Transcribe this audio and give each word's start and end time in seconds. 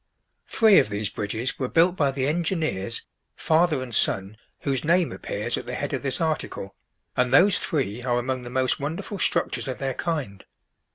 Three 0.47 0.79
of 0.79 0.89
these 0.89 1.11
bridges 1.11 1.59
were 1.59 1.69
built 1.69 1.95
by 1.95 2.09
the 2.09 2.25
engineers, 2.25 3.03
father 3.35 3.83
and 3.83 3.93
son, 3.93 4.35
whose 4.61 4.83
name 4.83 5.11
appears 5.11 5.57
at 5.59 5.67
the 5.67 5.75
head 5.75 5.93
of 5.93 6.01
this 6.01 6.19
article, 6.19 6.73
and 7.15 7.31
those 7.31 7.59
three 7.59 8.01
are 8.01 8.17
among 8.17 8.41
the 8.41 8.49
most 8.49 8.79
wonderful 8.79 9.19
structures 9.19 9.67
of 9.67 9.77
their 9.77 9.93
kind. 9.93 10.43